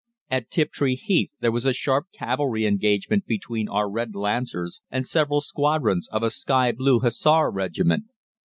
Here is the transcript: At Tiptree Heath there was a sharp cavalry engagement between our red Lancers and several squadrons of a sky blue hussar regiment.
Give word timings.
At 0.31 0.49
Tiptree 0.49 0.95
Heath 0.95 1.29
there 1.41 1.51
was 1.51 1.63
a 1.63 1.73
sharp 1.73 2.07
cavalry 2.11 2.65
engagement 2.65 3.27
between 3.27 3.69
our 3.69 3.87
red 3.87 4.15
Lancers 4.15 4.81
and 4.89 5.05
several 5.05 5.41
squadrons 5.41 6.09
of 6.11 6.23
a 6.23 6.31
sky 6.31 6.71
blue 6.71 7.01
hussar 7.01 7.51
regiment. 7.51 8.05